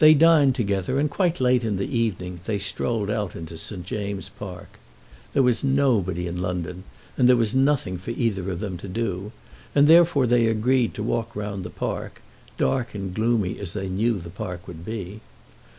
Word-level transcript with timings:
They 0.00 0.12
dined 0.12 0.54
together, 0.54 1.00
and 1.00 1.08
quite 1.10 1.40
late 1.40 1.64
in 1.64 1.78
the 1.78 1.88
evening 1.98 2.40
they 2.44 2.58
strolled 2.58 3.08
out 3.08 3.34
into 3.34 3.56
St. 3.56 3.86
James's 3.86 4.28
Park. 4.28 4.78
There 5.32 5.42
was 5.42 5.64
nobody 5.64 6.26
in 6.26 6.42
London, 6.42 6.84
and 7.16 7.26
there 7.26 7.38
was 7.38 7.54
nothing 7.54 7.96
for 7.96 8.10
either 8.10 8.50
of 8.50 8.60
them 8.60 8.76
to 8.76 8.86
do, 8.86 9.32
and 9.74 9.88
therefore 9.88 10.26
they 10.26 10.44
agreed 10.46 10.92
to 10.92 11.02
walk 11.02 11.34
round 11.34 11.64
the 11.64 11.70
park, 11.70 12.20
dark 12.58 12.94
and 12.94 13.14
gloomy 13.14 13.58
as 13.58 13.72
they 13.72 13.88
knew 13.88 14.18
the 14.18 14.28
park 14.28 14.68
would 14.68 14.84
be. 14.84 15.22